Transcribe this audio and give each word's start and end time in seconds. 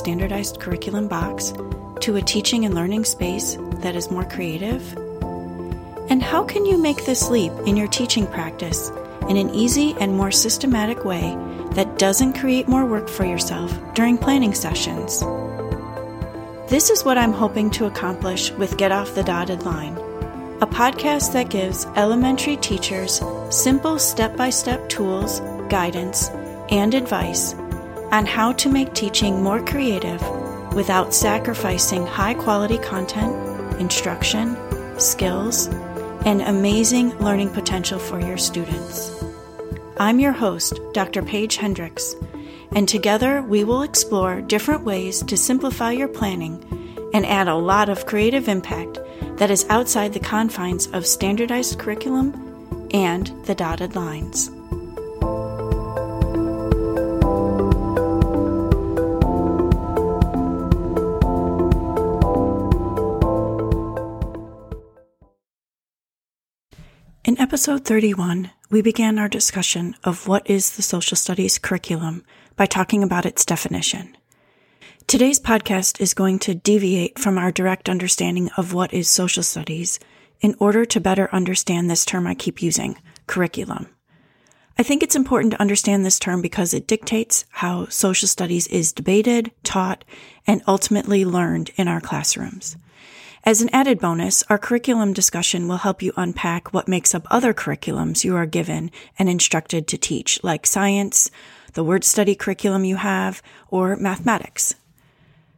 standardized 0.00 0.60
curriculum 0.60 1.08
box 1.08 1.52
to 2.00 2.16
a 2.16 2.22
teaching 2.22 2.64
and 2.64 2.74
learning 2.74 3.04
space 3.04 3.58
that 3.82 3.94
is 3.94 4.10
more 4.10 4.24
creative? 4.24 4.96
And 6.08 6.22
how 6.22 6.42
can 6.42 6.64
you 6.64 6.78
make 6.78 7.04
this 7.04 7.28
leap 7.28 7.52
in 7.66 7.76
your 7.76 7.86
teaching 7.86 8.26
practice 8.26 8.90
in 9.28 9.36
an 9.36 9.50
easy 9.50 9.94
and 10.00 10.16
more 10.16 10.30
systematic 10.30 11.04
way 11.04 11.36
that 11.72 11.98
doesn't 11.98 12.40
create 12.40 12.66
more 12.66 12.86
work 12.86 13.10
for 13.10 13.26
yourself 13.26 13.70
during 13.94 14.16
planning 14.16 14.54
sessions? 14.54 15.20
This 16.70 16.88
is 16.88 17.04
what 17.04 17.18
I'm 17.18 17.34
hoping 17.34 17.68
to 17.72 17.84
accomplish 17.84 18.50
with 18.52 18.78
Get 18.78 18.92
Off 18.92 19.14
the 19.14 19.22
Dotted 19.22 19.64
Line, 19.64 19.98
a 20.62 20.66
podcast 20.66 21.34
that 21.34 21.50
gives 21.50 21.84
elementary 21.94 22.56
teachers 22.56 23.20
simple 23.50 23.98
step 23.98 24.34
by 24.34 24.48
step 24.48 24.88
tools, 24.88 25.40
guidance, 25.68 26.30
and 26.70 26.94
advice 26.94 27.54
on 28.12 28.26
how 28.26 28.52
to 28.52 28.68
make 28.68 28.92
teaching 28.94 29.42
more 29.42 29.64
creative 29.64 30.20
without 30.74 31.14
sacrificing 31.14 32.06
high 32.06 32.34
quality 32.34 32.78
content, 32.78 33.34
instruction, 33.80 34.56
skills, 34.98 35.68
and 36.26 36.42
amazing 36.42 37.16
learning 37.18 37.50
potential 37.50 37.98
for 37.98 38.20
your 38.20 38.38
students. 38.38 39.24
I'm 39.98 40.20
your 40.20 40.32
host, 40.32 40.78
Dr. 40.92 41.22
Paige 41.22 41.56
Hendricks, 41.56 42.14
and 42.72 42.88
together 42.88 43.42
we 43.42 43.64
will 43.64 43.82
explore 43.82 44.40
different 44.40 44.84
ways 44.84 45.22
to 45.24 45.36
simplify 45.36 45.92
your 45.92 46.08
planning 46.08 46.64
and 47.12 47.26
add 47.26 47.48
a 47.48 47.54
lot 47.54 47.88
of 47.88 48.06
creative 48.06 48.48
impact 48.48 48.98
that 49.36 49.50
is 49.50 49.66
outside 49.68 50.12
the 50.12 50.20
confines 50.20 50.86
of 50.88 51.06
standardized 51.06 51.78
curriculum 51.78 52.88
and 52.92 53.28
the 53.46 53.54
dotted 53.54 53.96
lines. 53.96 54.50
In 67.22 67.38
episode 67.38 67.84
31, 67.84 68.50
we 68.70 68.80
began 68.80 69.18
our 69.18 69.28
discussion 69.28 69.94
of 70.04 70.26
what 70.26 70.48
is 70.48 70.76
the 70.76 70.82
social 70.82 71.18
studies 71.18 71.58
curriculum 71.58 72.24
by 72.56 72.64
talking 72.64 73.02
about 73.02 73.26
its 73.26 73.44
definition. 73.44 74.16
Today's 75.06 75.38
podcast 75.38 76.00
is 76.00 76.14
going 76.14 76.38
to 76.38 76.54
deviate 76.54 77.18
from 77.18 77.36
our 77.36 77.52
direct 77.52 77.90
understanding 77.90 78.48
of 78.56 78.72
what 78.72 78.94
is 78.94 79.06
social 79.06 79.42
studies 79.42 80.00
in 80.40 80.56
order 80.58 80.86
to 80.86 80.98
better 80.98 81.28
understand 81.30 81.90
this 81.90 82.06
term 82.06 82.26
I 82.26 82.32
keep 82.34 82.62
using, 82.62 82.96
curriculum. 83.26 83.88
I 84.78 84.82
think 84.82 85.02
it's 85.02 85.14
important 85.14 85.52
to 85.52 85.60
understand 85.60 86.06
this 86.06 86.18
term 86.18 86.40
because 86.40 86.72
it 86.72 86.86
dictates 86.86 87.44
how 87.50 87.86
social 87.88 88.28
studies 88.28 88.66
is 88.68 88.94
debated, 88.94 89.52
taught, 89.62 90.06
and 90.46 90.62
ultimately 90.66 91.26
learned 91.26 91.70
in 91.76 91.86
our 91.86 92.00
classrooms. 92.00 92.78
As 93.42 93.62
an 93.62 93.70
added 93.72 93.98
bonus, 93.98 94.42
our 94.50 94.58
curriculum 94.58 95.14
discussion 95.14 95.66
will 95.66 95.78
help 95.78 96.02
you 96.02 96.12
unpack 96.14 96.74
what 96.74 96.88
makes 96.88 97.14
up 97.14 97.26
other 97.30 97.54
curriculums 97.54 98.22
you 98.22 98.36
are 98.36 98.44
given 98.44 98.90
and 99.18 99.30
instructed 99.30 99.88
to 99.88 99.96
teach, 99.96 100.44
like 100.44 100.66
science, 100.66 101.30
the 101.72 101.82
word 101.82 102.04
study 102.04 102.34
curriculum 102.34 102.84
you 102.84 102.96
have, 102.96 103.42
or 103.68 103.96
mathematics. 103.96 104.74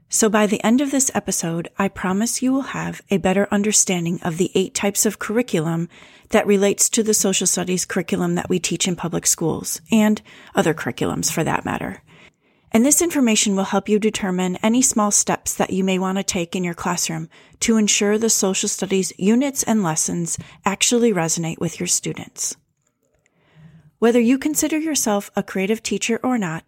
So 0.08 0.28
by 0.28 0.46
the 0.46 0.62
end 0.62 0.80
of 0.80 0.92
this 0.92 1.10
episode, 1.12 1.68
I 1.76 1.88
promise 1.88 2.40
you 2.40 2.52
will 2.52 2.70
have 2.70 3.02
a 3.10 3.16
better 3.16 3.48
understanding 3.50 4.20
of 4.22 4.36
the 4.36 4.52
eight 4.54 4.74
types 4.74 5.04
of 5.04 5.18
curriculum 5.18 5.88
that 6.28 6.46
relates 6.46 6.88
to 6.90 7.02
the 7.02 7.14
social 7.14 7.48
studies 7.48 7.84
curriculum 7.84 8.36
that 8.36 8.48
we 8.48 8.60
teach 8.60 8.86
in 8.86 8.94
public 8.94 9.26
schools, 9.26 9.80
and 9.90 10.22
other 10.54 10.72
curriculums 10.72 11.32
for 11.32 11.42
that 11.42 11.64
matter. 11.64 12.02
And 12.74 12.86
this 12.86 13.02
information 13.02 13.54
will 13.54 13.64
help 13.64 13.88
you 13.88 13.98
determine 13.98 14.56
any 14.62 14.80
small 14.80 15.10
steps 15.10 15.54
that 15.54 15.70
you 15.70 15.84
may 15.84 15.98
want 15.98 16.16
to 16.16 16.24
take 16.24 16.56
in 16.56 16.64
your 16.64 16.74
classroom 16.74 17.28
to 17.60 17.76
ensure 17.76 18.16
the 18.16 18.30
social 18.30 18.68
studies 18.68 19.12
units 19.18 19.62
and 19.62 19.82
lessons 19.82 20.38
actually 20.64 21.12
resonate 21.12 21.58
with 21.58 21.78
your 21.78 21.86
students. 21.86 22.56
Whether 23.98 24.20
you 24.20 24.38
consider 24.38 24.78
yourself 24.78 25.30
a 25.36 25.42
creative 25.42 25.82
teacher 25.82 26.18
or 26.24 26.38
not, 26.38 26.64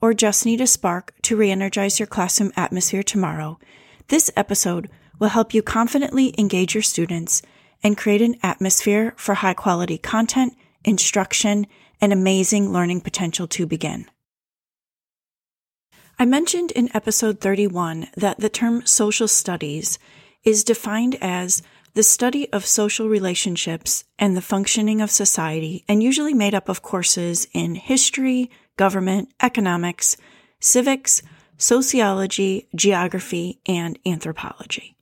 or 0.00 0.14
just 0.14 0.46
need 0.46 0.60
a 0.60 0.66
spark 0.66 1.12
to 1.22 1.36
re-energize 1.36 1.98
your 1.98 2.06
classroom 2.06 2.52
atmosphere 2.56 3.02
tomorrow, 3.02 3.58
this 4.06 4.30
episode 4.36 4.88
will 5.18 5.28
help 5.28 5.52
you 5.52 5.60
confidently 5.60 6.32
engage 6.38 6.74
your 6.74 6.82
students 6.82 7.42
and 7.82 7.98
create 7.98 8.22
an 8.22 8.36
atmosphere 8.44 9.12
for 9.16 9.34
high 9.34 9.54
quality 9.54 9.98
content, 9.98 10.56
instruction, 10.84 11.66
and 12.00 12.12
amazing 12.12 12.72
learning 12.72 13.00
potential 13.00 13.48
to 13.48 13.66
begin. 13.66 14.08
I 16.20 16.24
mentioned 16.24 16.72
in 16.72 16.90
episode 16.94 17.38
31 17.40 18.08
that 18.16 18.40
the 18.40 18.48
term 18.48 18.84
social 18.84 19.28
studies 19.28 20.00
is 20.42 20.64
defined 20.64 21.16
as 21.20 21.62
the 21.94 22.02
study 22.02 22.52
of 22.52 22.66
social 22.66 23.08
relationships 23.08 24.02
and 24.18 24.36
the 24.36 24.42
functioning 24.42 25.00
of 25.00 25.12
society, 25.12 25.84
and 25.86 26.02
usually 26.02 26.34
made 26.34 26.56
up 26.56 26.68
of 26.68 26.82
courses 26.82 27.46
in 27.52 27.76
history, 27.76 28.50
government, 28.76 29.32
economics, 29.40 30.16
civics, 30.58 31.22
sociology, 31.56 32.66
geography, 32.74 33.60
and 33.64 33.96
anthropology. 34.04 34.96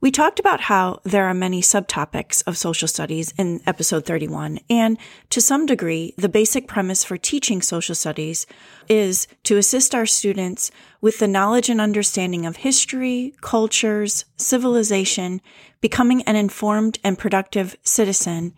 We 0.00 0.12
talked 0.12 0.38
about 0.38 0.60
how 0.60 1.00
there 1.02 1.26
are 1.26 1.34
many 1.34 1.60
subtopics 1.60 2.44
of 2.46 2.56
social 2.56 2.86
studies 2.86 3.34
in 3.36 3.60
episode 3.66 4.06
31, 4.06 4.60
and 4.70 4.96
to 5.30 5.40
some 5.40 5.66
degree, 5.66 6.14
the 6.16 6.28
basic 6.28 6.68
premise 6.68 7.02
for 7.02 7.16
teaching 7.16 7.60
social 7.60 7.96
studies 7.96 8.46
is 8.88 9.26
to 9.42 9.56
assist 9.56 9.96
our 9.96 10.06
students 10.06 10.70
with 11.00 11.18
the 11.18 11.26
knowledge 11.26 11.68
and 11.68 11.80
understanding 11.80 12.46
of 12.46 12.58
history, 12.58 13.34
cultures, 13.40 14.24
civilization, 14.36 15.40
becoming 15.80 16.22
an 16.22 16.36
informed 16.36 17.00
and 17.02 17.18
productive 17.18 17.76
citizen, 17.82 18.54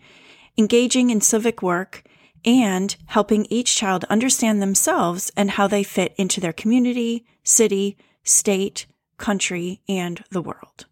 engaging 0.59 1.09
in 1.09 1.23
civic 1.23 1.63
work, 1.63 2.03
and 2.45 2.97
helping 3.07 3.47
each 3.47 3.77
child 3.77 4.05
understand 4.11 4.61
themselves 4.61 5.33
and 5.39 5.53
how 5.53 5.67
they 5.67 5.83
fit 5.83 6.15
into 6.19 6.39
their 6.39 6.53
community, 6.53 7.25
city, 7.43 7.97
state, 8.25 8.85
country, 9.17 9.81
and 9.89 10.23
the 10.31 10.43
world. 10.43 10.85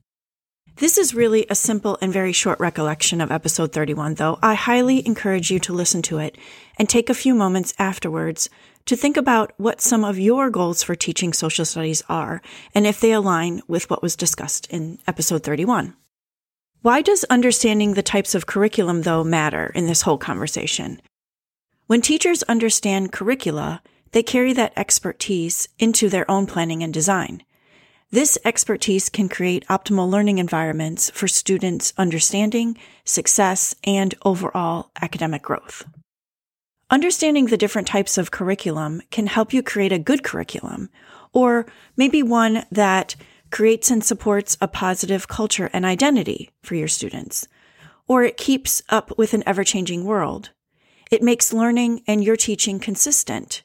This 0.79 0.97
is 0.97 1.13
really 1.13 1.45
a 1.51 1.57
simple 1.57 1.99
and 2.01 2.13
very 2.13 2.33
short 2.33 2.61
recollection 2.61 3.21
of 3.21 3.33
episode 3.33 3.73
31, 3.73 4.15
though 4.15 4.39
I 4.41 4.55
highly 4.55 5.05
encourage 5.05 5.51
you 5.51 5.59
to 5.59 5.73
listen 5.73 6.03
to 6.03 6.19
it 6.19 6.39
and 6.79 6.89
take 6.89 7.11
a 7.11 7.15
few 7.15 7.35
moments 7.35 7.75
afterwards 7.81 8.49
to 8.87 8.95
think 8.95 9.17
about 9.17 9.53
what 9.57 9.81
some 9.81 10.05
of 10.05 10.21
your 10.21 10.51
goals 10.51 10.85
for 10.85 10.95
teaching 10.95 11.33
social 11.33 11.65
studies 11.65 12.05
are 12.09 12.41
and 12.77 12.87
if 12.87 13.01
they 13.01 13.11
align 13.11 13.61
with 13.67 13.91
what 13.91 14.05
was 14.05 14.15
discussed 14.15 14.69
in 14.71 15.01
episode 15.09 15.43
31. 15.43 15.95
Why 16.83 17.03
does 17.03 17.25
understanding 17.25 17.95
the 17.95 18.03
types 18.05 18.37
of 18.37 18.47
curriculum, 18.47 19.03
though, 19.03 19.25
matter 19.25 19.73
in 19.75 19.87
this 19.87 20.03
whole 20.03 20.17
conversation? 20.17 21.03
When 21.89 22.03
teachers 22.03 22.45
understand 22.45 23.11
curricula, 23.11 23.83
they 24.13 24.23
carry 24.23 24.53
that 24.53 24.75
expertise 24.77 25.69
into 25.81 26.09
their 26.09 26.31
own 26.31 26.47
planning 26.47 26.85
and 26.85 26.95
design. 26.95 27.43
This 28.11 28.39
expertise 28.43 29.11
can 29.11 29.29
create 29.29 29.67
optimal 29.67 30.09
learning 30.09 30.39
environments 30.39 31.11
for 31.11 31.29
students' 31.29 31.93
understanding, 31.99 32.79
success, 33.05 33.75
and 33.85 34.15
overall 34.25 34.91
academic 35.03 35.43
growth. 35.43 35.85
Understanding 36.89 37.47
the 37.47 37.59
different 37.59 37.87
types 37.87 38.17
of 38.17 38.31
curriculum 38.31 39.03
can 39.11 39.27
help 39.27 39.53
you 39.53 39.63
create 39.63 39.93
a 39.93 39.99
good 39.99 40.23
curriculum, 40.23 40.89
or 41.35 41.67
maybe 41.99 42.23
one 42.23 42.65
that 42.73 43.15
creates 43.51 43.91
and 43.91 44.03
supports 44.03 44.57
a 44.59 44.69
positive 44.69 45.29
culture 45.29 45.69
and 45.75 45.85
identity 45.85 46.49
for 46.63 46.77
your 46.77 46.89
students, 46.89 47.47
or 48.07 48.23
it 48.25 48.39
keeps 48.39 48.83
up 48.89 49.19
with 49.19 49.35
an 49.35 49.43
ever 49.45 49.65
changing 49.65 50.05
world. 50.05 50.49
It 51.11 51.23
makes 51.23 51.53
learning 51.53 52.05
and 52.07 52.25
your 52.25 52.37
teaching 52.37 52.81
consistent, 52.81 53.63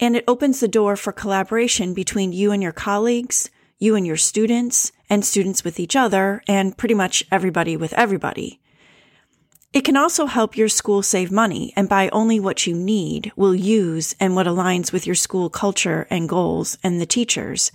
and 0.00 0.16
it 0.16 0.24
opens 0.26 0.58
the 0.58 0.66
door 0.66 0.96
for 0.96 1.12
collaboration 1.12 1.94
between 1.94 2.32
you 2.32 2.50
and 2.50 2.60
your 2.60 2.72
colleagues, 2.72 3.50
you 3.78 3.94
and 3.94 4.06
your 4.06 4.16
students, 4.16 4.92
and 5.08 5.24
students 5.24 5.64
with 5.64 5.80
each 5.80 5.96
other, 5.96 6.42
and 6.46 6.76
pretty 6.76 6.94
much 6.94 7.24
everybody 7.30 7.76
with 7.76 7.92
everybody. 7.94 8.60
It 9.72 9.84
can 9.84 9.98
also 9.98 10.24
help 10.24 10.56
your 10.56 10.68
school 10.68 11.02
save 11.02 11.30
money 11.30 11.74
and 11.76 11.90
buy 11.90 12.08
only 12.08 12.40
what 12.40 12.66
you 12.66 12.74
need, 12.74 13.32
will 13.36 13.54
use, 13.54 14.16
and 14.18 14.34
what 14.34 14.46
aligns 14.46 14.92
with 14.92 15.06
your 15.06 15.14
school 15.14 15.50
culture 15.50 16.06
and 16.08 16.26
goals 16.28 16.78
and 16.82 16.98
the 16.98 17.06
teachers. 17.06 17.70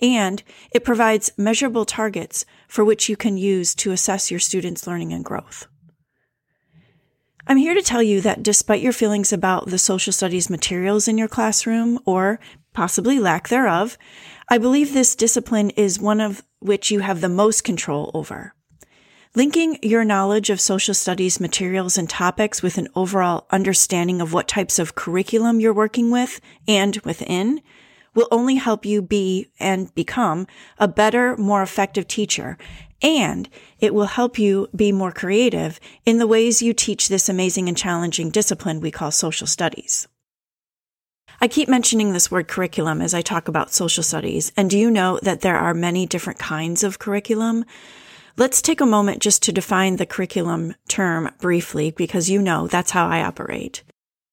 And 0.00 0.42
it 0.72 0.84
provides 0.84 1.32
measurable 1.36 1.84
targets 1.84 2.46
for 2.66 2.82
which 2.82 3.10
you 3.10 3.16
can 3.16 3.36
use 3.36 3.74
to 3.76 3.92
assess 3.92 4.30
your 4.30 4.40
students' 4.40 4.86
learning 4.86 5.12
and 5.12 5.22
growth. 5.22 5.66
I'm 7.46 7.58
here 7.58 7.74
to 7.74 7.82
tell 7.82 8.02
you 8.02 8.22
that 8.22 8.42
despite 8.42 8.80
your 8.80 8.94
feelings 8.94 9.30
about 9.30 9.66
the 9.66 9.76
social 9.76 10.14
studies 10.14 10.48
materials 10.48 11.08
in 11.08 11.18
your 11.18 11.28
classroom, 11.28 11.98
or 12.06 12.40
possibly 12.74 13.18
lack 13.18 13.48
thereof, 13.48 13.96
I 14.50 14.58
believe 14.58 14.92
this 14.92 15.16
discipline 15.16 15.70
is 15.70 15.98
one 15.98 16.20
of 16.20 16.44
which 16.58 16.90
you 16.90 17.00
have 17.00 17.22
the 17.22 17.28
most 17.30 17.64
control 17.64 18.10
over. 18.12 18.54
Linking 19.36 19.78
your 19.82 20.04
knowledge 20.04 20.50
of 20.50 20.60
social 20.60 20.94
studies 20.94 21.40
materials 21.40 21.98
and 21.98 22.08
topics 22.08 22.62
with 22.62 22.78
an 22.78 22.88
overall 22.94 23.46
understanding 23.50 24.20
of 24.20 24.32
what 24.32 24.46
types 24.46 24.78
of 24.78 24.94
curriculum 24.94 25.58
you're 25.58 25.72
working 25.72 26.10
with 26.10 26.40
and 26.68 26.98
within 26.98 27.60
will 28.14 28.28
only 28.30 28.56
help 28.56 28.86
you 28.86 29.02
be 29.02 29.50
and 29.58 29.92
become 29.94 30.46
a 30.78 30.86
better, 30.86 31.36
more 31.36 31.62
effective 31.62 32.06
teacher. 32.06 32.56
And 33.02 33.48
it 33.80 33.92
will 33.92 34.06
help 34.06 34.38
you 34.38 34.68
be 34.74 34.92
more 34.92 35.10
creative 35.10 35.80
in 36.06 36.18
the 36.18 36.28
ways 36.28 36.62
you 36.62 36.72
teach 36.72 37.08
this 37.08 37.28
amazing 37.28 37.68
and 37.68 37.76
challenging 37.76 38.30
discipline 38.30 38.80
we 38.80 38.92
call 38.92 39.10
social 39.10 39.48
studies. 39.48 40.06
I 41.40 41.48
keep 41.48 41.68
mentioning 41.68 42.12
this 42.12 42.30
word 42.30 42.48
curriculum 42.48 43.00
as 43.00 43.14
I 43.14 43.22
talk 43.22 43.48
about 43.48 43.72
social 43.72 44.02
studies. 44.02 44.52
And 44.56 44.70
do 44.70 44.78
you 44.78 44.90
know 44.90 45.18
that 45.22 45.40
there 45.40 45.56
are 45.56 45.74
many 45.74 46.06
different 46.06 46.38
kinds 46.38 46.82
of 46.82 46.98
curriculum? 46.98 47.64
Let's 48.36 48.62
take 48.62 48.80
a 48.80 48.86
moment 48.86 49.22
just 49.22 49.42
to 49.44 49.52
define 49.52 49.96
the 49.96 50.06
curriculum 50.06 50.74
term 50.88 51.30
briefly 51.40 51.90
because 51.92 52.30
you 52.30 52.42
know 52.42 52.66
that's 52.66 52.90
how 52.90 53.06
I 53.06 53.22
operate. 53.22 53.82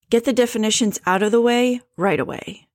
Get 0.09 0.25
the 0.25 0.33
definitions 0.33 0.99
out 1.05 1.23
of 1.23 1.31
the 1.31 1.41
way 1.41 1.81
right 1.97 2.19
away. 2.19 2.67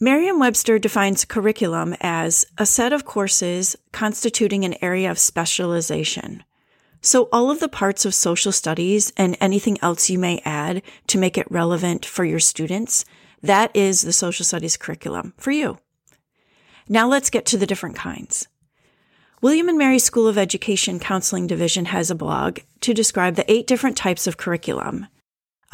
Merriam-Webster 0.00 0.78
defines 0.78 1.24
curriculum 1.24 1.96
as 2.00 2.44
a 2.58 2.66
set 2.66 2.92
of 2.92 3.04
courses 3.04 3.76
constituting 3.92 4.64
an 4.64 4.74
area 4.82 5.10
of 5.10 5.18
specialization. 5.18 6.44
So 7.00 7.28
all 7.32 7.50
of 7.50 7.60
the 7.60 7.68
parts 7.68 8.04
of 8.04 8.14
social 8.14 8.50
studies 8.50 9.12
and 9.16 9.36
anything 9.40 9.78
else 9.82 10.10
you 10.10 10.18
may 10.18 10.42
add 10.44 10.82
to 11.06 11.18
make 11.18 11.38
it 11.38 11.50
relevant 11.50 12.04
for 12.04 12.24
your 12.24 12.40
students, 12.40 13.04
that 13.46 13.70
is 13.74 14.02
the 14.02 14.12
social 14.12 14.44
studies 14.44 14.76
curriculum 14.76 15.34
for 15.36 15.50
you. 15.50 15.78
Now 16.88 17.08
let's 17.08 17.30
get 17.30 17.46
to 17.46 17.56
the 17.56 17.66
different 17.66 17.96
kinds. 17.96 18.46
William 19.40 19.68
and 19.68 19.76
Mary 19.76 19.98
School 19.98 20.26
of 20.26 20.38
Education 20.38 20.98
Counseling 20.98 21.46
Division 21.46 21.86
has 21.86 22.10
a 22.10 22.14
blog 22.14 22.60
to 22.80 22.94
describe 22.94 23.34
the 23.34 23.50
eight 23.50 23.66
different 23.66 23.96
types 23.96 24.26
of 24.26 24.36
curriculum. 24.36 25.06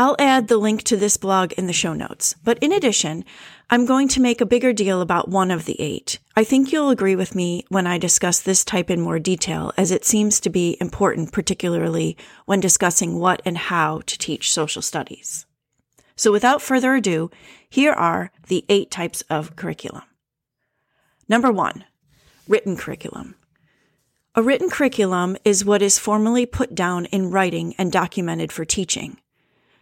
I'll 0.00 0.16
add 0.18 0.48
the 0.48 0.56
link 0.56 0.82
to 0.84 0.96
this 0.96 1.18
blog 1.18 1.52
in 1.52 1.66
the 1.66 1.74
show 1.74 1.92
notes. 1.92 2.34
But 2.42 2.58
in 2.60 2.72
addition, 2.72 3.22
I'm 3.68 3.84
going 3.84 4.08
to 4.08 4.20
make 4.20 4.40
a 4.40 4.46
bigger 4.46 4.72
deal 4.72 5.02
about 5.02 5.28
one 5.28 5.50
of 5.50 5.66
the 5.66 5.78
eight. 5.78 6.18
I 6.34 6.42
think 6.42 6.72
you'll 6.72 6.88
agree 6.88 7.14
with 7.14 7.34
me 7.34 7.66
when 7.68 7.86
I 7.86 7.98
discuss 7.98 8.40
this 8.40 8.64
type 8.64 8.88
in 8.88 9.02
more 9.02 9.18
detail, 9.18 9.72
as 9.76 9.90
it 9.90 10.06
seems 10.06 10.40
to 10.40 10.48
be 10.50 10.78
important, 10.80 11.32
particularly 11.32 12.16
when 12.46 12.60
discussing 12.60 13.18
what 13.18 13.42
and 13.44 13.58
how 13.58 14.00
to 14.06 14.18
teach 14.18 14.52
social 14.52 14.80
studies. 14.80 15.44
So 16.20 16.30
without 16.30 16.60
further 16.60 16.96
ado, 16.96 17.30
here 17.70 17.92
are 17.92 18.30
the 18.48 18.66
eight 18.68 18.90
types 18.90 19.22
of 19.30 19.56
curriculum. 19.56 20.02
Number 21.30 21.50
one, 21.50 21.86
written 22.46 22.76
curriculum. 22.76 23.36
A 24.34 24.42
written 24.42 24.68
curriculum 24.68 25.38
is 25.46 25.64
what 25.64 25.80
is 25.80 25.98
formally 25.98 26.44
put 26.44 26.74
down 26.74 27.06
in 27.06 27.30
writing 27.30 27.74
and 27.78 27.90
documented 27.90 28.52
for 28.52 28.66
teaching. 28.66 29.16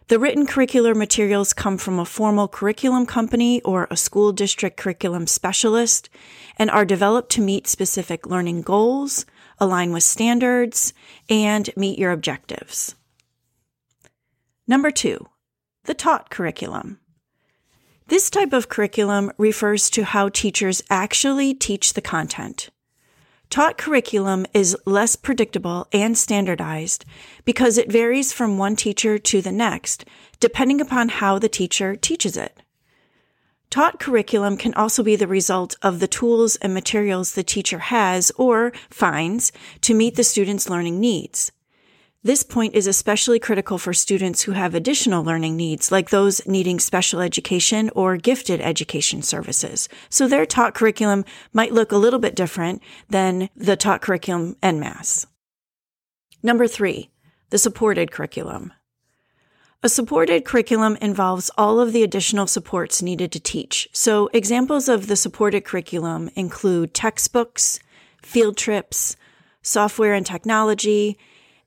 The 0.07 0.17
written 0.17 0.47
curricular 0.47 0.95
materials 0.95 1.51
come 1.51 1.77
from 1.77 1.99
a 1.99 2.05
formal 2.05 2.47
curriculum 2.47 3.05
company 3.05 3.61
or 3.63 3.89
a 3.91 3.97
school 3.97 4.31
district 4.31 4.77
curriculum 4.77 5.27
specialist 5.27 6.09
and 6.55 6.71
are 6.71 6.85
developed 6.85 7.31
to 7.33 7.41
meet 7.41 7.67
specific 7.67 8.25
learning 8.25 8.61
goals, 8.61 9.25
align 9.59 9.91
with 9.91 10.03
standards, 10.03 10.93
and 11.29 11.69
meet 11.75 11.99
your 11.99 12.13
objectives. 12.13 12.95
Number 14.69 14.89
two, 14.89 15.27
the 15.89 15.95
taught 15.95 16.29
curriculum. 16.29 16.99
This 18.09 18.29
type 18.29 18.53
of 18.53 18.69
curriculum 18.69 19.31
refers 19.39 19.89
to 19.89 20.03
how 20.03 20.29
teachers 20.29 20.83
actually 20.87 21.55
teach 21.55 21.93
the 21.93 22.01
content. 22.15 22.69
Taught 23.49 23.79
curriculum 23.79 24.45
is 24.53 24.77
less 24.85 25.15
predictable 25.15 25.87
and 25.91 26.15
standardized 26.15 27.05
because 27.43 27.79
it 27.79 27.91
varies 27.91 28.31
from 28.31 28.59
one 28.59 28.75
teacher 28.75 29.17
to 29.17 29.41
the 29.41 29.51
next, 29.51 30.05
depending 30.39 30.79
upon 30.79 31.09
how 31.09 31.39
the 31.39 31.49
teacher 31.49 31.95
teaches 31.95 32.37
it. 32.37 32.61
Taught 33.71 33.99
curriculum 33.99 34.57
can 34.57 34.75
also 34.75 35.01
be 35.01 35.15
the 35.15 35.25
result 35.25 35.75
of 35.81 35.99
the 35.99 36.07
tools 36.07 36.55
and 36.57 36.71
materials 36.71 37.33
the 37.33 37.41
teacher 37.41 37.79
has 37.79 38.31
or 38.35 38.71
finds 38.91 39.51
to 39.81 39.95
meet 39.95 40.13
the 40.13 40.23
student's 40.23 40.69
learning 40.69 40.99
needs. 40.99 41.51
This 42.21 42.43
point 42.43 42.75
is 42.75 42.85
especially 42.85 43.39
critical 43.39 43.77
for 43.77 43.93
students 43.93 44.41
who 44.41 44.51
have 44.51 44.75
additional 44.75 45.23
learning 45.23 45.55
needs, 45.55 45.89
like 45.89 46.09
those 46.09 46.45
needing 46.45 46.77
special 46.77 47.21
education 47.21 47.89
or 47.95 48.17
gifted 48.17 48.59
education 48.59 49.21
services. 49.21 49.87
So 50.09 50.27
their 50.27 50.45
taught 50.45 50.73
curriculum 50.73 51.23
might 51.53 51.71
look 51.71 51.93
a 51.93 51.97
little 51.97 52.19
bit 52.19 52.35
different 52.35 52.81
than 53.09 53.49
the 53.55 53.77
taught 53.77 54.01
curriculum 54.01 54.57
en 54.61 54.81
masse. 54.81 55.27
Number 56.43 56.67
three, 56.67 57.09
the 57.51 57.57
supported 57.57 58.11
curriculum. 58.11 58.73
A 59.81 59.87
supported 59.87 60.43
curriculum 60.43 60.97
involves 60.99 61.49
all 61.57 61.79
of 61.79 61.93
the 61.93 62.03
additional 62.03 62.47
supports 62.47 63.01
needed 63.01 63.31
to 63.31 63.39
teach. 63.39 63.87
So 63.93 64.29
examples 64.33 64.89
of 64.89 65.07
the 65.07 65.15
supported 65.15 65.63
curriculum 65.63 66.29
include 66.35 66.93
textbooks, 66.93 67.79
field 68.21 68.57
trips, 68.57 69.15
software 69.61 70.13
and 70.13 70.25
technology, 70.25 71.17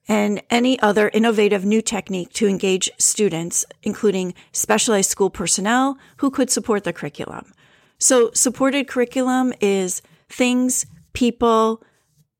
and 0.08 0.42
any 0.50 0.78
other 0.80 1.10
innovative 1.14 1.64
new 1.64 1.80
technique 1.80 2.32
to 2.34 2.48
engage 2.48 2.90
students, 2.98 3.64
including 3.82 4.34
specialized 4.52 5.10
school 5.10 5.30
personnel 5.30 5.96
who 6.18 6.30
could 6.30 6.50
support 6.50 6.84
the 6.84 6.92
curriculum. 6.92 7.52
So 7.98 8.30
supported 8.32 8.88
curriculum 8.88 9.52
is 9.60 10.02
things, 10.28 10.86
people, 11.12 11.82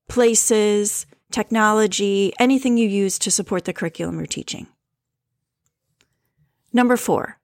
places, 0.09 1.07
technology, 1.31 2.33
anything 2.39 2.77
you 2.77 2.89
use 2.89 3.19
to 3.21 3.31
support 3.31 3.65
the 3.65 3.73
curriculum 3.73 4.17
you're 4.17 4.27
teaching. 4.27 4.67
Number 6.73 6.97
four, 6.97 7.39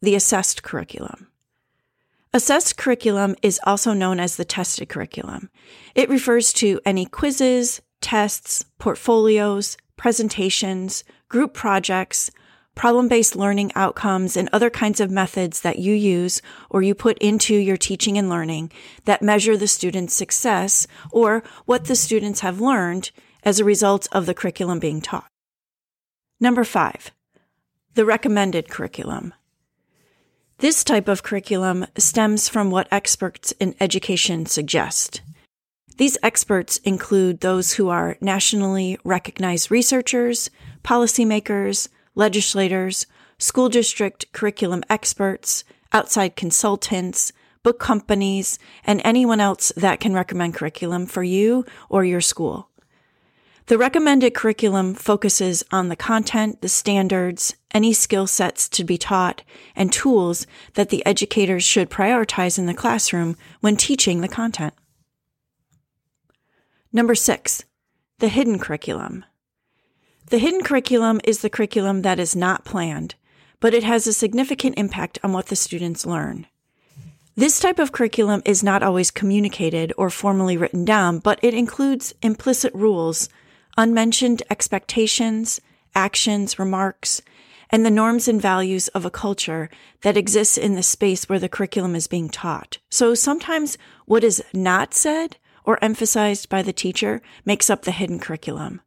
the 0.00 0.14
assessed 0.14 0.62
curriculum. 0.62 1.28
Assessed 2.32 2.76
curriculum 2.76 3.36
is 3.42 3.60
also 3.64 3.92
known 3.92 4.18
as 4.18 4.36
the 4.36 4.44
tested 4.44 4.88
curriculum. 4.88 5.50
It 5.94 6.08
refers 6.08 6.52
to 6.54 6.80
any 6.84 7.06
quizzes, 7.06 7.80
tests, 8.04 8.66
portfolios, 8.78 9.78
presentations, 9.96 11.04
group 11.30 11.54
projects, 11.54 12.30
problem 12.74 13.08
based 13.08 13.34
learning 13.34 13.72
outcomes, 13.74 14.36
and 14.36 14.46
other 14.52 14.68
kinds 14.68 15.00
of 15.00 15.10
methods 15.10 15.62
that 15.62 15.78
you 15.78 15.94
use 15.94 16.42
or 16.68 16.82
you 16.82 16.94
put 16.94 17.16
into 17.18 17.54
your 17.54 17.78
teaching 17.78 18.18
and 18.18 18.28
learning 18.28 18.70
that 19.06 19.22
measure 19.22 19.56
the 19.56 19.66
student's 19.66 20.12
success 20.14 20.86
or 21.12 21.42
what 21.64 21.86
the 21.86 21.96
students 21.96 22.40
have 22.40 22.60
learned 22.60 23.10
as 23.42 23.58
a 23.58 23.64
result 23.64 24.06
of 24.12 24.26
the 24.26 24.34
curriculum 24.34 24.78
being 24.78 25.00
taught. 25.00 25.30
Number 26.38 26.62
five, 26.62 27.10
the 27.94 28.04
recommended 28.04 28.68
curriculum. 28.68 29.32
This 30.58 30.84
type 30.84 31.08
of 31.08 31.22
curriculum 31.22 31.86
stems 31.96 32.50
from 32.50 32.70
what 32.70 32.88
experts 32.90 33.52
in 33.52 33.74
education 33.80 34.44
suggest. 34.44 35.22
These 35.96 36.18
experts 36.24 36.78
include 36.78 37.40
those 37.40 37.74
who 37.74 37.88
are 37.88 38.16
nationally 38.20 38.98
recognized 39.04 39.70
researchers, 39.70 40.50
policymakers, 40.82 41.88
legislators, 42.16 43.06
school 43.38 43.68
district 43.68 44.32
curriculum 44.32 44.82
experts, 44.90 45.62
outside 45.92 46.34
consultants, 46.34 47.32
book 47.62 47.78
companies, 47.78 48.58
and 48.84 49.00
anyone 49.04 49.40
else 49.40 49.72
that 49.76 50.00
can 50.00 50.14
recommend 50.14 50.54
curriculum 50.54 51.06
for 51.06 51.22
you 51.22 51.64
or 51.88 52.04
your 52.04 52.20
school. 52.20 52.68
The 53.66 53.78
recommended 53.78 54.34
curriculum 54.34 54.94
focuses 54.94 55.64
on 55.70 55.88
the 55.88 55.96
content, 55.96 56.60
the 56.60 56.68
standards, 56.68 57.54
any 57.72 57.92
skill 57.92 58.26
sets 58.26 58.68
to 58.70 58.84
be 58.84 58.98
taught, 58.98 59.42
and 59.74 59.92
tools 59.92 60.46
that 60.74 60.90
the 60.90 61.06
educators 61.06 61.64
should 61.64 61.88
prioritize 61.88 62.58
in 62.58 62.66
the 62.66 62.74
classroom 62.74 63.36
when 63.60 63.76
teaching 63.76 64.20
the 64.20 64.28
content. 64.28 64.74
Number 66.94 67.16
six, 67.16 67.64
the 68.20 68.28
hidden 68.28 68.60
curriculum. 68.60 69.24
The 70.30 70.38
hidden 70.38 70.62
curriculum 70.62 71.20
is 71.24 71.40
the 71.40 71.50
curriculum 71.50 72.02
that 72.02 72.20
is 72.20 72.36
not 72.36 72.64
planned, 72.64 73.16
but 73.58 73.74
it 73.74 73.82
has 73.82 74.06
a 74.06 74.12
significant 74.12 74.78
impact 74.78 75.18
on 75.24 75.32
what 75.32 75.46
the 75.46 75.56
students 75.56 76.06
learn. 76.06 76.46
This 77.34 77.58
type 77.58 77.80
of 77.80 77.90
curriculum 77.90 78.42
is 78.44 78.62
not 78.62 78.84
always 78.84 79.10
communicated 79.10 79.92
or 79.98 80.08
formally 80.08 80.56
written 80.56 80.84
down, 80.84 81.18
but 81.18 81.40
it 81.42 81.52
includes 81.52 82.14
implicit 82.22 82.72
rules, 82.72 83.28
unmentioned 83.76 84.44
expectations, 84.48 85.60
actions, 85.96 86.60
remarks, 86.60 87.22
and 87.70 87.84
the 87.84 87.90
norms 87.90 88.28
and 88.28 88.40
values 88.40 88.86
of 88.88 89.04
a 89.04 89.10
culture 89.10 89.68
that 90.02 90.16
exists 90.16 90.56
in 90.56 90.76
the 90.76 90.82
space 90.84 91.28
where 91.28 91.40
the 91.40 91.48
curriculum 91.48 91.96
is 91.96 92.06
being 92.06 92.28
taught. 92.28 92.78
So 92.88 93.16
sometimes 93.16 93.76
what 94.06 94.22
is 94.22 94.44
not 94.52 94.94
said 94.94 95.38
or 95.64 95.82
emphasized 95.82 96.48
by 96.48 96.62
the 96.62 96.72
teacher 96.72 97.20
makes 97.44 97.68
up 97.68 97.82
the 97.82 97.90
hidden 97.90 98.18
curriculum. 98.18 98.80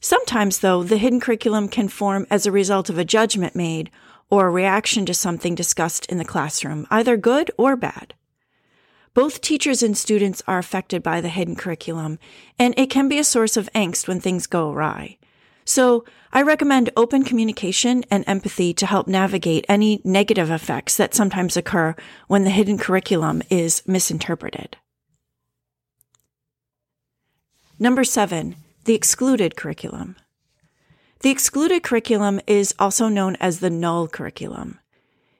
Sometimes, 0.00 0.60
though, 0.60 0.82
the 0.82 0.96
hidden 0.96 1.20
curriculum 1.20 1.68
can 1.68 1.88
form 1.88 2.26
as 2.30 2.46
a 2.46 2.52
result 2.52 2.88
of 2.88 2.98
a 2.98 3.04
judgment 3.04 3.54
made 3.54 3.90
or 4.30 4.46
a 4.46 4.50
reaction 4.50 5.04
to 5.06 5.14
something 5.14 5.54
discussed 5.54 6.06
in 6.06 6.18
the 6.18 6.24
classroom, 6.24 6.86
either 6.90 7.16
good 7.16 7.50
or 7.58 7.76
bad. 7.76 8.14
Both 9.12 9.40
teachers 9.40 9.82
and 9.82 9.98
students 9.98 10.40
are 10.46 10.58
affected 10.58 11.02
by 11.02 11.20
the 11.20 11.28
hidden 11.28 11.56
curriculum, 11.56 12.18
and 12.58 12.72
it 12.78 12.90
can 12.90 13.08
be 13.08 13.18
a 13.18 13.24
source 13.24 13.56
of 13.56 13.68
angst 13.74 14.06
when 14.06 14.20
things 14.20 14.46
go 14.46 14.70
awry. 14.70 15.18
So 15.64 16.04
I 16.32 16.42
recommend 16.42 16.90
open 16.96 17.24
communication 17.24 18.04
and 18.10 18.24
empathy 18.26 18.72
to 18.74 18.86
help 18.86 19.08
navigate 19.08 19.66
any 19.68 20.00
negative 20.04 20.50
effects 20.50 20.96
that 20.96 21.14
sometimes 21.14 21.56
occur 21.56 21.94
when 22.28 22.44
the 22.44 22.50
hidden 22.50 22.78
curriculum 22.78 23.42
is 23.50 23.82
misinterpreted. 23.86 24.76
Number 27.82 28.04
seven, 28.04 28.56
the 28.84 28.94
excluded 28.94 29.56
curriculum. 29.56 30.16
The 31.20 31.30
excluded 31.30 31.82
curriculum 31.82 32.38
is 32.46 32.74
also 32.78 33.08
known 33.08 33.36
as 33.36 33.60
the 33.60 33.70
null 33.70 34.06
curriculum. 34.06 34.78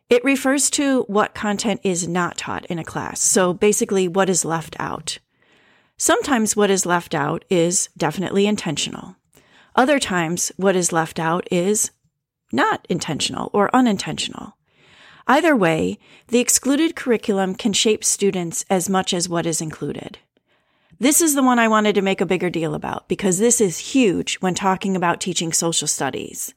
It 0.09 0.25
refers 0.25 0.71
to 0.71 1.03
what 1.03 1.35
content 1.35 1.83
is 1.85 2.09
not 2.09 2.39
taught 2.39 2.65
in 2.67 2.79
a 2.79 2.85
class, 2.85 3.21
so 3.21 3.53
basically 3.53 4.09
what 4.09 4.31
is 4.31 4.47
left 4.47 4.75
out. 4.81 5.19
Sometimes 5.99 6.57
what 6.57 6.71
is 6.71 6.87
left 6.87 7.15
out 7.15 7.45
is 7.51 7.91
definitely 7.95 8.47
intentional. 8.47 9.17
Other 9.77 9.99
times, 9.99 10.51
what 10.57 10.75
is 10.75 10.93
left 10.93 11.21
out 11.21 11.47
is 11.51 11.91
not 12.53 12.87
intentional 12.89 13.51
or 13.53 13.69
unintentional. 13.77 14.57
Either 15.27 15.55
way, 15.55 15.99
the 16.29 16.41
excluded 16.41 16.97
curriculum 16.97 17.55
can 17.55 17.75
shape 17.75 18.03
students 18.03 18.65
as 18.71 18.89
much 18.89 19.13
as 19.13 19.29
what 19.29 19.45
is 19.45 19.61
included. 19.61 20.19
This 21.03 21.23
is 21.23 21.35
the 21.35 21.43
one 21.43 21.59
I 21.59 21.67
wanted 21.67 21.95
to 21.95 22.03
make 22.03 22.21
a 22.21 22.27
bigger 22.27 22.51
deal 22.51 22.75
about 22.75 23.09
because 23.09 23.39
this 23.39 23.59
is 23.59 23.79
huge 23.79 24.35
when 24.41 24.55
talking 24.55 24.95
about 24.95 25.19
teaching 25.19 25.51
social 25.51 25.89
studies. 25.89 26.53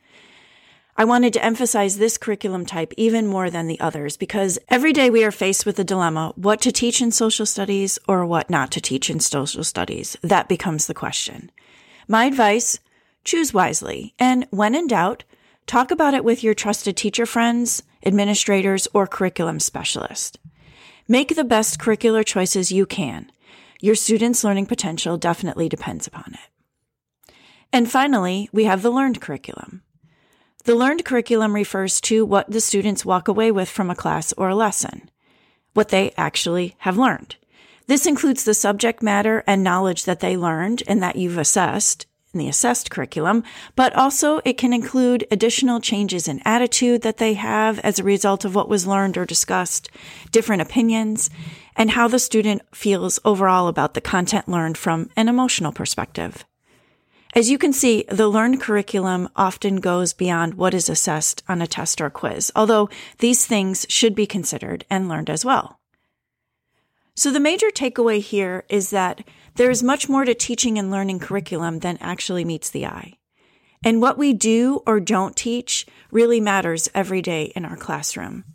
I 0.98 1.06
wanted 1.06 1.32
to 1.32 1.46
emphasize 1.46 1.98
this 1.98 2.18
curriculum 2.18 2.66
type 2.66 2.94
even 2.98 3.26
more 3.26 3.50
than 3.50 3.68
the 3.68 3.80
others 3.80 4.18
because 4.18 4.60
every 4.68 4.92
day 4.92 5.10
we 5.10 5.24
are 5.24 5.32
faced 5.32 5.66
with 5.66 5.78
the 5.78 5.86
dilemma 5.86 6.34
what 6.36 6.60
to 6.60 6.74
teach 6.74 7.02
in 7.02 7.12
social 7.12 7.46
studies 7.46 7.98
or 8.06 8.26
what 8.26 8.50
not 8.50 8.70
to 8.72 8.82
teach 8.82 9.10
in 9.10 9.22
social 9.22 9.64
studies. 9.64 10.18
That 10.22 10.50
becomes 10.50 10.88
the 10.88 10.94
question. 10.94 11.50
My 12.10 12.26
advice 12.26 12.80
choose 13.24 13.54
wisely, 13.54 14.14
and 14.20 14.46
when 14.50 14.76
in 14.76 14.88
doubt, 14.88 15.24
talk 15.68 15.90
about 15.90 16.14
it 16.14 16.26
with 16.26 16.44
your 16.44 16.54
trusted 16.54 16.98
teacher 16.98 17.26
friends, 17.26 17.82
administrators, 18.06 18.90
or 18.94 19.08
curriculum 19.08 19.62
specialist. 19.62 20.38
Make 21.08 21.34
the 21.34 21.46
best 21.46 21.80
curricular 21.80 22.26
choices 22.26 22.74
you 22.74 22.86
can. 22.86 23.32
Your 23.84 23.96
students' 23.96 24.46
learning 24.46 24.68
potential 24.68 25.18
definitely 25.18 25.68
depends 25.68 26.08
upon 26.08 26.36
it. 26.36 27.34
And 27.74 27.92
finally, 27.92 28.48
we 28.54 28.64
have 28.64 28.82
the 28.82 28.90
learned 28.90 29.20
curriculum. 29.20 29.82
The 30.64 30.74
learned 30.74 31.04
curriculum 31.04 31.54
refers 31.54 32.00
to 32.08 32.24
what 32.24 32.50
the 32.50 32.62
students 32.62 33.04
walk 33.04 33.28
away 33.28 33.52
with 33.52 33.68
from 33.68 33.90
a 33.90 33.96
class 33.96 34.32
or 34.38 34.48
a 34.48 34.56
lesson, 34.56 35.12
what 35.74 35.90
they 35.90 36.14
actually 36.16 36.78
have 36.78 36.98
learned. 36.98 37.36
This 37.88 38.06
includes 38.06 38.46
the 38.46 38.54
subject 38.54 39.04
matter 39.04 39.44
and 39.46 39.66
knowledge 39.66 40.06
that 40.06 40.22
they 40.22 40.38
learned 40.38 40.82
and 40.88 41.04
that 41.04 41.18
you've 41.18 41.38
assessed, 41.38 42.06
in 42.34 42.40
the 42.40 42.48
assessed 42.48 42.90
curriculum, 42.90 43.44
but 43.76 43.94
also 43.98 44.40
it 44.46 44.58
can 44.58 44.72
include 44.72 45.28
additional 45.30 45.82
changes 45.82 46.30
in 46.30 46.42
attitude 46.46 47.02
that 47.02 47.18
they 47.18 47.34
have 47.34 47.80
as 47.80 48.00
a 48.00 48.04
result 48.04 48.46
of 48.46 48.56
what 48.56 48.70
was 48.70 48.88
learned 48.88 49.18
or 49.18 49.26
discussed, 49.26 49.90
different 50.32 50.62
opinions, 50.62 51.30
and 51.76 51.92
how 51.92 52.08
the 52.08 52.20
student 52.20 52.62
feels 52.74 53.20
overall 53.26 53.68
about 53.68 53.94
the 53.94 54.02
content 54.02 54.48
learned 54.48 54.78
from 54.78 55.10
an 55.16 55.28
emotional 55.28 55.72
perspective. 55.72 56.46
As 57.36 57.50
you 57.50 57.58
can 57.58 57.74
see, 57.74 58.06
the 58.10 58.28
learned 58.28 58.62
curriculum 58.62 59.28
often 59.36 59.78
goes 59.78 60.14
beyond 60.14 60.54
what 60.54 60.76
is 60.76 60.88
assessed 60.88 61.42
on 61.50 61.62
a 61.62 61.68
test 61.68 62.00
or 62.00 62.12
quiz, 62.12 62.52
although 62.56 62.90
these 63.18 63.48
things 63.48 63.88
should 63.90 64.14
be 64.14 64.28
considered 64.28 64.86
and 64.90 65.10
learned 65.10 65.32
as 65.32 65.44
well. 65.44 65.80
So 67.16 67.32
the 67.32 67.40
major 67.40 67.68
takeaway 67.68 68.22
here 68.22 68.66
is 68.70 68.92
that 68.92 69.24
there 69.56 69.72
is 69.72 69.84
much 69.84 70.10
more 70.10 70.26
to 70.26 70.34
teaching 70.34 70.78
and 70.78 70.92
learning 70.92 71.20
curriculum 71.20 71.80
than 71.80 71.98
actually 72.02 72.46
meets 72.46 72.70
the 72.70 72.86
eye. 72.86 73.14
And 73.84 74.02
what 74.02 74.18
we 74.18 74.34
do 74.34 74.82
or 74.88 75.00
don't 75.00 75.36
teach 75.36 75.86
really 76.12 76.40
matters 76.40 76.90
every 76.96 77.22
day 77.22 77.52
in 77.56 77.66
our 77.66 77.76
classroom. 77.76 78.46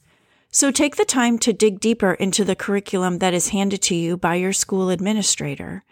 So 0.50 0.70
take 0.70 0.96
the 0.96 1.04
time 1.04 1.38
to 1.40 1.52
dig 1.52 1.78
deeper 1.78 2.14
into 2.14 2.44
the 2.44 2.56
curriculum 2.56 3.18
that 3.18 3.34
is 3.34 3.50
handed 3.50 3.82
to 3.82 3.94
you 3.94 4.16
by 4.16 4.36
your 4.36 4.54
school 4.54 4.88
administrator, 4.88 5.84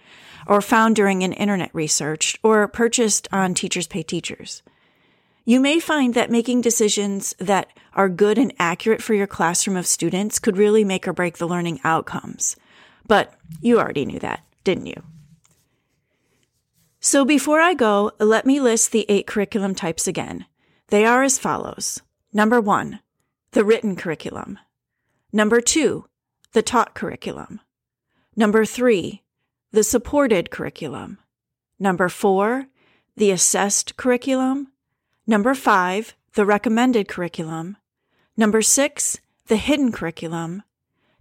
or 0.46 0.62
found 0.62 0.96
during 0.96 1.22
an 1.22 1.32
internet 1.34 1.74
research, 1.74 2.38
or 2.42 2.66
purchased 2.66 3.28
on 3.32 3.52
Teachers 3.52 3.86
Pay 3.86 4.02
Teachers. 4.02 4.62
You 5.44 5.60
may 5.60 5.78
find 5.78 6.14
that 6.14 6.30
making 6.30 6.62
decisions 6.62 7.34
that 7.38 7.68
are 7.92 8.08
good 8.08 8.38
and 8.38 8.52
accurate 8.58 9.02
for 9.02 9.14
your 9.14 9.26
classroom 9.26 9.76
of 9.76 9.86
students 9.86 10.38
could 10.38 10.56
really 10.56 10.84
make 10.84 11.06
or 11.06 11.12
break 11.12 11.38
the 11.38 11.46
learning 11.46 11.78
outcomes. 11.84 12.56
But 13.06 13.34
you 13.60 13.78
already 13.78 14.06
knew 14.06 14.18
that, 14.20 14.40
didn't 14.64 14.86
you? 14.86 15.02
So 16.98 17.24
before 17.24 17.60
I 17.60 17.74
go, 17.74 18.10
let 18.18 18.46
me 18.46 18.58
list 18.58 18.90
the 18.90 19.06
eight 19.08 19.26
curriculum 19.26 19.74
types 19.74 20.08
again. 20.08 20.46
They 20.88 21.04
are 21.04 21.22
as 21.22 21.38
follows. 21.38 22.00
Number 22.32 22.60
one, 22.60 23.00
the 23.56 23.64
written 23.64 23.96
curriculum. 23.96 24.58
Number 25.32 25.62
two, 25.62 26.04
the 26.52 26.60
taught 26.60 26.92
curriculum. 26.94 27.62
Number 28.36 28.66
three, 28.66 29.22
the 29.72 29.82
supported 29.82 30.50
curriculum. 30.50 31.16
Number 31.78 32.10
four, 32.10 32.66
the 33.16 33.30
assessed 33.30 33.96
curriculum. 33.96 34.72
Number 35.26 35.54
five, 35.54 36.14
the 36.34 36.44
recommended 36.44 37.08
curriculum. 37.08 37.78
Number 38.36 38.60
six, 38.60 39.20
the 39.46 39.56
hidden 39.56 39.90
curriculum. 39.90 40.62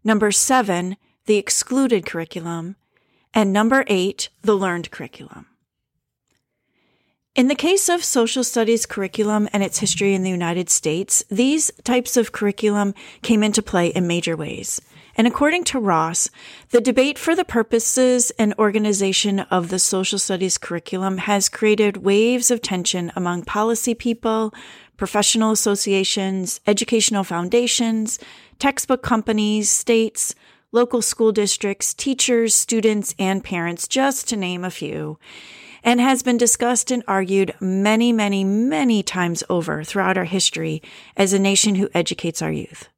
Number 0.03 0.29
seven, 0.29 0.97
the 1.27 1.37
excluded 1.37 2.05
curriculum. 2.05 2.75
And 3.33 3.53
number 3.53 3.85
eight, 3.87 4.27
the 4.41 4.55
learned 4.55 4.91
curriculum. 4.91 5.45
In 7.35 7.49
the 7.49 7.55
case 7.55 7.89
of 7.89 8.01
social 8.01 8.45
studies 8.45 8.85
curriculum 8.85 9.49
and 9.51 9.61
its 9.61 9.79
history 9.79 10.13
in 10.13 10.23
the 10.23 10.29
United 10.29 10.69
States, 10.69 11.21
these 11.29 11.69
types 11.83 12.15
of 12.15 12.31
curriculum 12.31 12.93
came 13.23 13.43
into 13.43 13.61
play 13.61 13.87
in 13.87 14.07
major 14.07 14.37
ways. 14.37 14.79
And 15.17 15.27
according 15.27 15.65
to 15.65 15.79
Ross, 15.79 16.29
the 16.69 16.79
debate 16.79 17.19
for 17.19 17.35
the 17.35 17.43
purposes 17.43 18.31
and 18.39 18.53
organization 18.57 19.41
of 19.41 19.67
the 19.67 19.79
social 19.79 20.17
studies 20.17 20.57
curriculum 20.57 21.17
has 21.17 21.49
created 21.49 22.05
waves 22.05 22.51
of 22.51 22.61
tension 22.61 23.11
among 23.17 23.43
policy 23.43 23.93
people, 23.93 24.53
professional 24.95 25.51
associations, 25.51 26.61
educational 26.65 27.25
foundations, 27.25 28.17
textbook 28.59 29.03
companies, 29.03 29.69
states, 29.69 30.35
local 30.71 31.01
school 31.01 31.33
districts, 31.33 31.93
teachers, 31.93 32.55
students, 32.55 33.13
and 33.19 33.43
parents, 33.43 33.89
just 33.89 34.29
to 34.29 34.37
name 34.37 34.63
a 34.63 34.71
few, 34.71 35.19
and 35.85 36.01
has 36.01 36.23
been 36.23 36.37
discussed 36.37 36.89
and 36.89 37.03
argued 37.07 37.53
many, 37.61 38.11
many, 38.11 38.43
many 38.43 39.03
times 39.03 39.43
over 39.49 39.83
throughout 39.83 40.17
our 40.17 40.25
history 40.25 40.81
as 41.15 41.31
a 41.31 41.39
nation 41.39 41.75
who 41.75 41.87
educates 41.93 42.41
our 42.41 42.51
youth. 42.51 42.89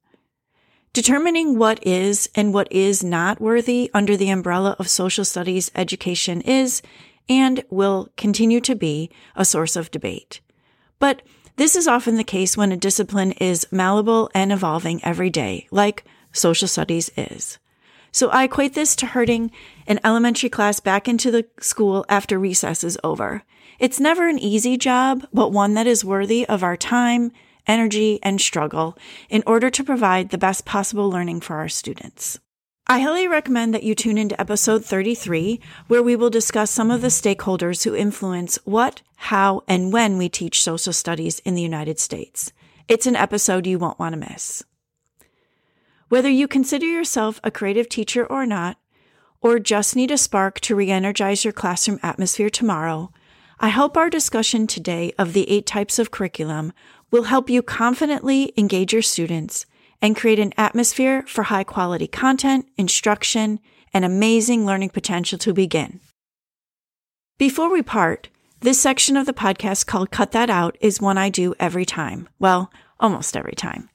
Determining 0.94 1.58
what 1.58 1.86
is 1.86 2.30
and 2.34 2.54
what 2.54 2.72
is 2.72 3.04
not 3.04 3.42
worthy 3.42 3.90
under 3.92 4.16
the 4.16 4.30
umbrella 4.30 4.74
of 4.78 4.88
social 4.88 5.24
studies 5.24 5.70
education 5.74 6.40
is 6.40 6.80
and 7.28 7.62
will 7.68 8.08
continue 8.16 8.60
to 8.62 8.74
be 8.74 9.10
a 9.36 9.44
source 9.44 9.76
of 9.76 9.90
debate. 9.90 10.40
But 10.98 11.20
this 11.56 11.76
is 11.76 11.86
often 11.86 12.16
the 12.16 12.24
case 12.24 12.56
when 12.56 12.72
a 12.72 12.76
discipline 12.76 13.32
is 13.32 13.66
malleable 13.70 14.30
and 14.34 14.50
evolving 14.50 15.04
every 15.04 15.28
day, 15.28 15.68
like 15.70 16.04
social 16.32 16.66
studies 16.66 17.10
is. 17.18 17.58
So 18.18 18.30
I 18.30 18.42
equate 18.42 18.74
this 18.74 18.96
to 18.96 19.06
herding 19.06 19.52
an 19.86 20.00
elementary 20.02 20.48
class 20.48 20.80
back 20.80 21.06
into 21.06 21.30
the 21.30 21.46
school 21.60 22.04
after 22.08 22.36
recess 22.36 22.82
is 22.82 22.98
over. 23.04 23.44
It's 23.78 24.00
never 24.00 24.26
an 24.26 24.40
easy 24.40 24.76
job, 24.76 25.24
but 25.32 25.52
one 25.52 25.74
that 25.74 25.86
is 25.86 26.04
worthy 26.04 26.44
of 26.44 26.64
our 26.64 26.76
time, 26.76 27.30
energy, 27.68 28.18
and 28.24 28.40
struggle 28.40 28.98
in 29.30 29.44
order 29.46 29.70
to 29.70 29.84
provide 29.84 30.30
the 30.30 30.36
best 30.36 30.64
possible 30.64 31.08
learning 31.08 31.42
for 31.42 31.58
our 31.58 31.68
students. 31.68 32.40
I 32.88 32.98
highly 32.98 33.28
recommend 33.28 33.72
that 33.72 33.84
you 33.84 33.94
tune 33.94 34.18
into 34.18 34.40
episode 34.40 34.84
33, 34.84 35.60
where 35.86 36.02
we 36.02 36.16
will 36.16 36.28
discuss 36.28 36.72
some 36.72 36.90
of 36.90 37.02
the 37.02 37.14
stakeholders 37.14 37.84
who 37.84 37.94
influence 37.94 38.58
what, 38.64 39.00
how, 39.14 39.62
and 39.68 39.92
when 39.92 40.18
we 40.18 40.28
teach 40.28 40.64
social 40.64 40.92
studies 40.92 41.38
in 41.44 41.54
the 41.54 41.62
United 41.62 42.00
States. 42.00 42.52
It's 42.88 43.06
an 43.06 43.14
episode 43.14 43.64
you 43.64 43.78
won't 43.78 44.00
want 44.00 44.14
to 44.14 44.28
miss. 44.28 44.64
Whether 46.08 46.30
you 46.30 46.48
consider 46.48 46.86
yourself 46.86 47.38
a 47.44 47.50
creative 47.50 47.88
teacher 47.88 48.24
or 48.24 48.46
not, 48.46 48.78
or 49.42 49.58
just 49.58 49.94
need 49.94 50.10
a 50.10 50.16
spark 50.16 50.58
to 50.60 50.74
re 50.74 50.90
energize 50.90 51.44
your 51.44 51.52
classroom 51.52 52.00
atmosphere 52.02 52.48
tomorrow, 52.48 53.12
I 53.60 53.68
hope 53.68 53.96
our 53.96 54.08
discussion 54.08 54.66
today 54.66 55.12
of 55.18 55.32
the 55.32 55.48
eight 55.50 55.66
types 55.66 55.98
of 55.98 56.10
curriculum 56.10 56.72
will 57.10 57.24
help 57.24 57.50
you 57.50 57.60
confidently 57.62 58.52
engage 58.56 58.92
your 58.92 59.02
students 59.02 59.66
and 60.00 60.16
create 60.16 60.38
an 60.38 60.54
atmosphere 60.56 61.24
for 61.26 61.44
high 61.44 61.64
quality 61.64 62.06
content, 62.06 62.66
instruction, 62.78 63.60
and 63.92 64.04
amazing 64.04 64.64
learning 64.64 64.90
potential 64.90 65.38
to 65.38 65.52
begin. 65.52 66.00
Before 67.36 67.70
we 67.70 67.82
part, 67.82 68.28
this 68.60 68.80
section 68.80 69.16
of 69.16 69.26
the 69.26 69.32
podcast 69.32 69.86
called 69.86 70.10
Cut 70.10 70.32
That 70.32 70.48
Out 70.50 70.76
is 70.80 71.00
one 71.00 71.18
I 71.18 71.28
do 71.28 71.54
every 71.60 71.84
time. 71.84 72.28
Well, 72.38 72.72
almost 72.98 73.36
every 73.36 73.52
time. 73.52 73.90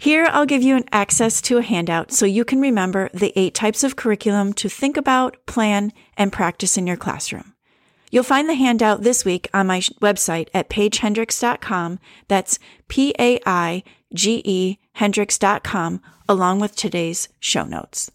Here, 0.00 0.28
I'll 0.30 0.46
give 0.46 0.62
you 0.62 0.76
an 0.76 0.88
access 0.92 1.40
to 1.42 1.58
a 1.58 1.62
handout 1.62 2.12
so 2.12 2.24
you 2.24 2.44
can 2.44 2.60
remember 2.60 3.10
the 3.12 3.32
eight 3.34 3.52
types 3.52 3.82
of 3.82 3.96
curriculum 3.96 4.52
to 4.54 4.68
think 4.68 4.96
about, 4.96 5.44
plan, 5.46 5.92
and 6.16 6.32
practice 6.32 6.76
in 6.76 6.86
your 6.86 6.96
classroom. 6.96 7.54
You'll 8.12 8.22
find 8.22 8.48
the 8.48 8.54
handout 8.54 9.02
this 9.02 9.24
week 9.24 9.48
on 9.52 9.66
my 9.66 9.80
website 10.00 10.48
at 10.54 10.70
paigehendricks.com. 10.70 11.98
That's 12.28 12.60
P 12.86 13.12
A 13.18 13.40
I 13.44 13.82
G 14.14 14.40
E 14.44 14.78
Hendricks.com, 14.94 16.00
along 16.28 16.60
with 16.60 16.76
today's 16.76 17.28
show 17.40 17.64
notes. 17.64 18.10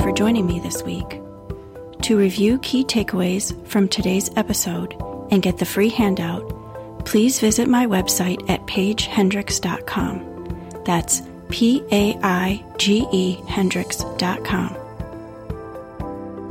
For 0.00 0.12
joining 0.12 0.46
me 0.46 0.60
this 0.60 0.82
week. 0.82 1.20
To 2.02 2.16
review 2.16 2.58
key 2.58 2.84
takeaways 2.84 3.54
from 3.66 3.88
today's 3.88 4.30
episode 4.36 4.94
and 5.30 5.42
get 5.42 5.58
the 5.58 5.66
free 5.66 5.90
handout, 5.90 7.04
please 7.04 7.40
visit 7.40 7.68
my 7.68 7.86
website 7.86 8.48
at 8.48 8.66
paigehendricks.com. 8.66 10.82
That's 10.84 11.22
P 11.50 11.82
A 11.92 12.16
I 12.22 12.64
G 12.78 13.06
E 13.12 13.36
Hendricks.com. 13.46 14.76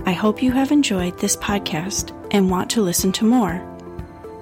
I 0.05 0.13
hope 0.13 0.41
you 0.41 0.51
have 0.51 0.71
enjoyed 0.71 1.19
this 1.19 1.35
podcast 1.35 2.15
and 2.31 2.49
want 2.49 2.71
to 2.71 2.81
listen 2.81 3.11
to 3.13 3.25
more. 3.25 3.65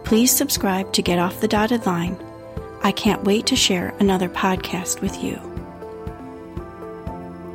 Please 0.04 0.36
subscribe 0.36 0.94
to 0.94 1.02
Get 1.02 1.20
Off 1.20 1.42
the 1.42 1.48
Dotted 1.48 1.86
Line. 1.86 2.18
I 2.84 2.92
can't 2.92 3.24
wait 3.24 3.48
to 3.48 3.56
share 3.56 3.94
another 4.00 4.30
podcast 4.30 5.02
with 5.02 5.24
you. 5.24 5.57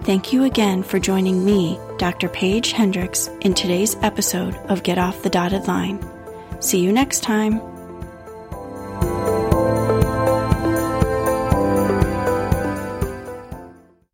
Thank 0.04 0.32
you 0.32 0.42
again 0.42 0.82
for 0.82 0.98
joining 0.98 1.44
me, 1.44 1.78
Dr. 1.96 2.28
Paige 2.28 2.72
Hendricks, 2.72 3.28
in 3.42 3.54
today's 3.54 3.94
episode 4.02 4.56
of 4.68 4.82
Get 4.82 4.98
Off 4.98 5.22
the 5.22 5.30
Dotted 5.30 5.68
Line. 5.68 6.04
See 6.58 6.80
you 6.80 6.92
next 6.92 7.22
time. 7.22 7.71